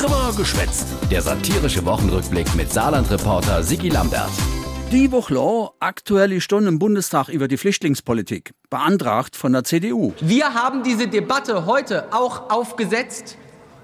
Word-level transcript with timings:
Drüber 0.00 0.32
geschwätzt. 0.34 0.86
Der 1.10 1.20
satirische 1.20 1.84
Wochenrückblick 1.84 2.54
mit 2.54 2.72
Saarland-Reporter 2.72 3.62
Sigi 3.62 3.90
Lambert. 3.90 4.30
Die 4.90 5.12
Woche 5.12 5.34
lang, 5.34 5.68
aktuelle 5.78 6.40
Stunde 6.40 6.70
im 6.70 6.78
Bundestag 6.78 7.28
über 7.28 7.48
die 7.48 7.58
Flüchtlingspolitik, 7.58 8.54
beantragt 8.70 9.36
von 9.36 9.52
der 9.52 9.64
CDU. 9.64 10.14
Wir 10.22 10.54
haben 10.54 10.82
diese 10.84 11.06
Debatte 11.06 11.66
heute 11.66 12.14
auch 12.14 12.48
aufgesetzt, 12.50 13.36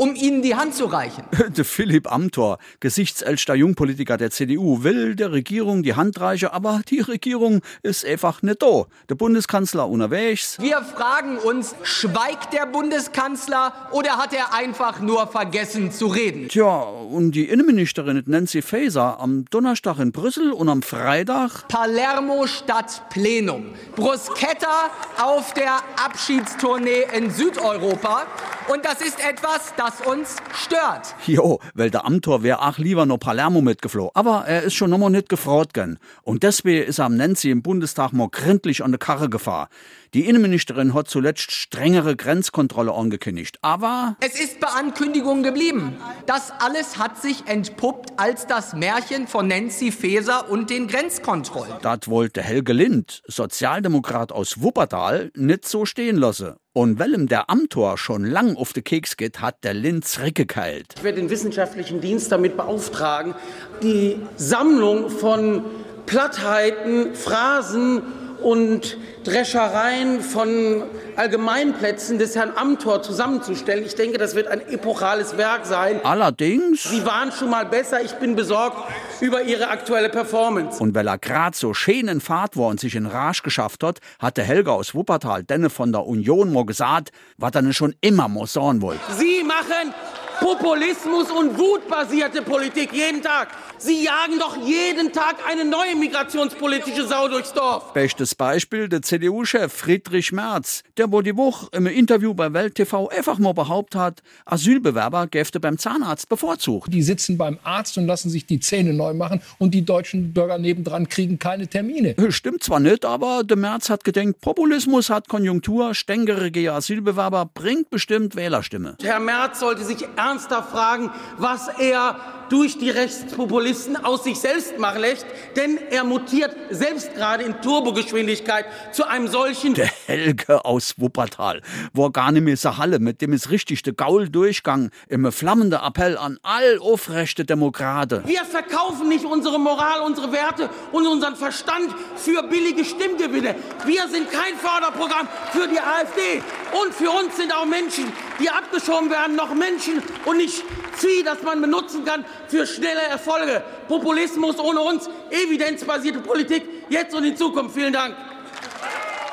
um 0.00 0.14
Ihnen 0.14 0.40
die 0.40 0.54
Hand 0.54 0.74
zu 0.74 0.86
reichen. 0.86 1.24
Der 1.56 1.64
Philipp 1.64 2.10
Amthor, 2.10 2.58
gesichtsältester 2.80 3.54
Jungpolitiker 3.54 4.16
der 4.16 4.30
CDU, 4.30 4.82
will 4.82 5.14
der 5.14 5.30
Regierung 5.30 5.82
die 5.82 5.94
Hand 5.94 6.18
reichen, 6.20 6.48
aber 6.48 6.80
die 6.88 7.00
Regierung 7.00 7.60
ist 7.82 8.06
einfach 8.06 8.40
nicht 8.40 8.62
da. 8.62 8.86
Der 9.10 9.14
Bundeskanzler 9.14 9.86
unterwegs. 9.86 10.56
Wir 10.58 10.80
fragen 10.80 11.36
uns, 11.36 11.74
schweigt 11.82 12.54
der 12.54 12.64
Bundeskanzler 12.64 13.90
oder 13.92 14.16
hat 14.16 14.32
er 14.32 14.54
einfach 14.54 15.00
nur 15.00 15.26
vergessen 15.26 15.92
zu 15.92 16.06
reden? 16.06 16.48
Tja, 16.48 16.80
und 16.80 17.32
die 17.32 17.44
Innenministerin 17.44 18.22
Nancy 18.24 18.62
Faeser 18.62 19.20
am 19.20 19.44
Donnerstag 19.50 19.98
in 19.98 20.12
Brüssel 20.12 20.52
und 20.52 20.70
am 20.70 20.80
Freitag 20.80 21.68
Palermo 21.68 22.46
statt 22.46 23.02
Plenum. 23.10 23.66
Bruschetta 23.96 24.90
auf 25.22 25.52
der 25.52 25.76
Abschiedstournee 26.02 27.04
in 27.14 27.30
Südeuropa. 27.30 28.26
Und 28.72 28.84
das 28.84 29.00
ist 29.00 29.18
etwas, 29.18 29.74
das 29.76 30.00
uns 30.06 30.36
stört. 30.54 31.16
Jo, 31.26 31.58
weil 31.74 31.90
der 31.90 32.04
Amtor 32.04 32.44
wär 32.44 32.62
auch 32.62 32.78
lieber 32.78 33.04
noch 33.04 33.18
Palermo 33.18 33.60
mitgeflohen. 33.60 34.12
Aber 34.14 34.44
er 34.46 34.62
ist 34.62 34.74
schon 34.74 34.90
nochmal 34.90 35.10
nicht 35.10 35.28
gefreut 35.28 35.74
gern. 35.74 35.98
Und 36.22 36.44
deswegen 36.44 36.86
ist 36.86 37.00
er 37.00 37.06
am 37.06 37.16
Nancy 37.16 37.50
im 37.50 37.62
Bundestag 37.62 38.12
mal 38.12 38.28
gründlich 38.28 38.84
an 38.84 38.92
der 38.92 39.00
Karre 39.00 39.28
gefahren. 39.28 39.66
Die 40.14 40.26
Innenministerin 40.26 40.94
hat 40.94 41.08
zuletzt 41.08 41.50
strengere 41.52 42.14
Grenzkontrolle 42.14 42.92
angekündigt. 42.92 43.58
Aber 43.62 44.16
Es 44.20 44.40
ist 44.40 44.60
bei 44.60 44.68
Ankündigungen 44.68 45.42
geblieben. 45.42 45.96
Das 46.26 46.52
alles 46.60 46.98
hat 46.98 47.20
sich 47.20 47.46
entpuppt 47.46 48.18
als 48.18 48.46
das 48.46 48.74
Märchen 48.74 49.26
von 49.26 49.48
Nancy 49.48 49.90
Faeser 49.90 50.48
und 50.48 50.70
den 50.70 50.86
Grenzkontrollen. 50.86 51.74
das 51.82 52.00
wollte 52.06 52.42
Helge 52.42 52.72
Lind, 52.72 53.22
Sozialdemokrat 53.26 54.30
aus 54.32 54.60
Wuppertal, 54.62 55.30
nicht 55.34 55.66
so 55.66 55.86
stehen 55.86 56.16
lassen. 56.16 56.54
Und 56.72 57.00
weil 57.00 57.14
ihm 57.14 57.26
der 57.26 57.50
Amtor 57.50 57.98
schon 57.98 58.24
lang 58.24 58.56
auf 58.56 58.72
den 58.72 58.84
Keks 58.84 59.16
geht, 59.16 59.40
hat 59.40 59.64
der 59.64 59.74
Lind 59.74 60.04
zurückgekeilt. 60.04 60.94
Ich 60.96 61.02
werde 61.02 61.20
den 61.20 61.28
wissenschaftlichen 61.28 62.00
Dienst 62.00 62.30
damit 62.30 62.56
beauftragen, 62.56 63.34
die 63.82 64.20
Sammlung 64.36 65.10
von 65.10 65.64
Plattheiten, 66.06 67.14
Phrasen 67.14 68.02
und 68.42 68.96
Dreschereien 69.24 70.20
von 70.20 70.82
Allgemeinplätzen 71.16 72.18
des 72.18 72.36
Herrn 72.36 72.52
Amthor 72.56 73.02
zusammenzustellen. 73.02 73.84
Ich 73.84 73.94
denke, 73.94 74.18
das 74.18 74.34
wird 74.34 74.46
ein 74.48 74.60
epochales 74.68 75.36
Werk 75.36 75.66
sein. 75.66 76.00
Allerdings, 76.04 76.84
Sie 76.84 77.04
waren 77.04 77.30
schon 77.32 77.50
mal 77.50 77.66
besser. 77.66 78.02
Ich 78.02 78.12
bin 78.14 78.36
besorgt 78.36 78.76
über 79.20 79.42
Ihre 79.42 79.68
aktuelle 79.68 80.08
Performance. 80.08 80.82
und 80.82 80.94
weil 80.94 81.06
er 81.06 81.18
grad 81.18 81.54
so 81.54 81.74
schön 81.74 82.08
in 82.08 82.20
Fahrt 82.20 82.56
war 82.56 82.68
und 82.68 82.80
sich 82.80 82.94
in 82.94 83.06
Rage 83.06 83.42
geschafft 83.42 83.82
hat, 83.84 83.98
hat 84.18 84.36
der 84.36 84.44
Helga 84.44 84.72
aus 84.72 84.94
Wuppertal, 84.94 85.44
denne 85.44 85.70
von 85.70 85.92
der 85.92 86.06
Union, 86.06 86.52
mal 86.52 86.64
gesagt, 86.64 87.10
was 87.36 87.54
er 87.54 87.72
schon 87.72 87.94
immer 88.00 88.28
mal 88.28 88.46
sagen 88.46 88.80
wollte. 88.82 89.00
Sie 89.18 89.42
machen 89.44 89.92
Populismus 90.40 91.30
und 91.30 91.58
wutbasierte 91.58 92.40
Politik 92.40 92.92
jeden 92.92 93.22
Tag. 93.22 93.48
Sie 93.76 94.04
jagen 94.04 94.38
doch 94.38 94.56
jeden 94.56 95.12
Tag 95.12 95.36
eine 95.46 95.64
neue 95.64 95.94
migrationspolitische 95.96 97.06
Sau 97.06 97.28
durchs 97.28 97.52
Dorf. 97.52 97.92
Bestes 97.92 98.34
Beispiel 98.34 98.88
der 98.88 99.02
CDU-Chef 99.02 99.72
Friedrich 99.72 100.32
Merz, 100.32 100.82
der 100.96 101.12
wo 101.12 101.20
die 101.20 101.36
Woche 101.36 101.68
im 101.72 101.86
Interview 101.86 102.32
bei 102.34 102.52
Welt 102.52 102.74
TV 102.74 103.08
einfach 103.08 103.38
mal 103.38 103.52
behauptet 103.52 104.00
hat, 104.00 104.22
Asylbewerber 104.46 105.26
gäfte 105.26 105.60
beim 105.60 105.78
Zahnarzt 105.78 106.28
bevorzugt. 106.28 106.92
Die 106.92 107.02
sitzen 107.02 107.36
beim 107.36 107.58
Arzt 107.62 107.98
und 107.98 108.06
lassen 108.06 108.30
sich 108.30 108.46
die 108.46 108.60
Zähne 108.60 108.94
neu 108.94 109.12
machen 109.12 109.42
und 109.58 109.74
die 109.74 109.84
deutschen 109.84 110.32
Bürger 110.32 110.58
nebendran 110.58 111.08
kriegen 111.08 111.38
keine 111.38 111.68
Termine. 111.68 112.14
Stimmt 112.30 112.62
zwar 112.62 112.80
nicht, 112.80 113.04
aber 113.04 113.44
der 113.44 113.56
Merz 113.58 113.90
hat 113.90 114.04
gedenkt, 114.04 114.40
Populismus 114.40 115.10
hat 115.10 115.28
Konjunktur, 115.28 115.94
stängerige 115.94 116.72
Asylbewerber 116.72 117.50
bringt 117.52 117.90
bestimmt 117.90 118.36
Wählerstimme. 118.36 118.96
Herr 119.02 119.20
Merz 119.20 119.60
sollte 119.60 119.84
sich 119.84 120.06
ernsthaft 120.30 120.70
fragen, 120.70 121.10
was 121.38 121.68
er 121.78 122.14
durch 122.50 122.76
die 122.76 122.90
Rechtspopulisten 122.90 123.96
aus 123.96 124.24
sich 124.24 124.38
selbst 124.38 124.78
machen 124.78 125.00
lässt, 125.00 125.24
denn 125.56 125.78
er 125.90 126.04
mutiert 126.04 126.54
selbst 126.70 127.14
gerade 127.14 127.44
in 127.44 127.60
Turbogeschwindigkeit 127.62 128.66
zu 128.92 129.06
einem 129.06 129.28
solchen 129.28 129.74
Der 129.74 129.90
Helge 130.06 130.64
aus 130.64 130.94
Wuppertal 130.98 131.62
war 131.94 132.10
gar 132.10 132.32
nicht 132.32 132.42
mehr 132.42 132.56
so 132.56 132.76
Halle, 132.76 132.98
mit 132.98 133.22
dem 133.22 133.32
ist 133.32 133.50
richtig 133.50 133.82
der 133.82 133.92
Gaul 133.92 134.28
Durchgang 134.28 134.90
im 135.08 135.30
flammenden 135.32 135.80
Appell 135.80 136.18
an 136.18 136.38
all 136.42 136.78
aufrechte 136.80 137.44
Demokraten. 137.44 138.22
Wir 138.26 138.44
verkaufen 138.44 139.08
nicht 139.08 139.24
unsere 139.24 139.58
Moral, 139.58 140.00
unsere 140.00 140.32
Werte 140.32 140.68
und 140.92 141.06
unseren 141.06 141.36
Verstand 141.36 141.94
für 142.16 142.42
billige 142.42 142.84
Stimmgewinne. 142.84 143.54
Wir 143.86 144.08
sind 144.08 144.30
kein 144.30 144.56
Förderprogramm 144.56 145.28
für 145.52 145.68
die 145.68 145.78
AfD. 145.78 146.42
Und 146.82 146.94
für 146.94 147.10
uns 147.10 147.36
sind 147.36 147.52
auch 147.54 147.66
Menschen, 147.66 148.12
die 148.40 148.48
abgeschoben 148.48 149.10
werden, 149.10 149.36
noch 149.36 149.54
Menschen 149.54 150.02
und 150.24 150.36
nicht 150.36 150.62
Vieh, 151.00 151.22
das 151.24 151.42
man 151.42 151.62
benutzen 151.62 152.04
kann 152.04 152.24
für 152.50 152.66
schnelle 152.66 153.02
Erfolge. 153.08 153.62
Populismus 153.88 154.58
ohne 154.58 154.80
uns, 154.80 155.08
evidenzbasierte 155.30 156.18
Politik, 156.18 156.64
jetzt 156.88 157.14
und 157.14 157.24
in 157.24 157.36
Zukunft. 157.36 157.74
Vielen 157.74 157.92
Dank. 157.92 158.16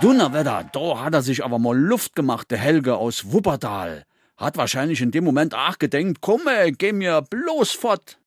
Donnerwetter, 0.00 0.68
da 0.72 1.04
hat 1.04 1.14
er 1.14 1.22
sich 1.22 1.44
aber 1.44 1.58
mal 1.58 1.78
Luft 1.78 2.16
gemacht, 2.16 2.50
der 2.50 2.58
Helge 2.58 2.96
aus 2.96 3.30
Wuppertal. 3.32 4.04
Hat 4.36 4.56
wahrscheinlich 4.56 5.00
in 5.00 5.12
dem 5.12 5.22
Moment 5.22 5.54
auch 5.54 5.78
gedenkt, 5.78 6.18
komm, 6.20 6.40
ey, 6.48 6.72
geh 6.72 6.92
mir 6.92 7.22
bloß 7.22 7.70
fort. 7.72 8.18